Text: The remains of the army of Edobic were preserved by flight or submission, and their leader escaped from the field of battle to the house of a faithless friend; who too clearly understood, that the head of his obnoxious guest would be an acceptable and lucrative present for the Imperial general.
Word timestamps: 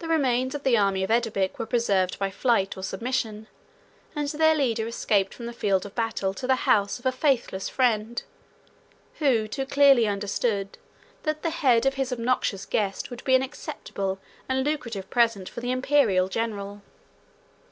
The 0.00 0.08
remains 0.08 0.56
of 0.56 0.64
the 0.64 0.76
army 0.76 1.04
of 1.04 1.12
Edobic 1.12 1.60
were 1.60 1.66
preserved 1.66 2.18
by 2.18 2.28
flight 2.28 2.76
or 2.76 2.82
submission, 2.82 3.46
and 4.16 4.26
their 4.30 4.56
leader 4.56 4.88
escaped 4.88 5.32
from 5.32 5.46
the 5.46 5.52
field 5.52 5.86
of 5.86 5.94
battle 5.94 6.34
to 6.34 6.46
the 6.48 6.56
house 6.66 6.98
of 6.98 7.06
a 7.06 7.12
faithless 7.12 7.68
friend; 7.68 8.20
who 9.20 9.46
too 9.46 9.64
clearly 9.64 10.08
understood, 10.08 10.76
that 11.22 11.44
the 11.44 11.50
head 11.50 11.86
of 11.86 11.94
his 11.94 12.12
obnoxious 12.12 12.66
guest 12.66 13.10
would 13.10 13.22
be 13.22 13.36
an 13.36 13.42
acceptable 13.42 14.18
and 14.48 14.64
lucrative 14.66 15.08
present 15.08 15.48
for 15.48 15.60
the 15.60 15.70
Imperial 15.70 16.26
general. 16.28 16.82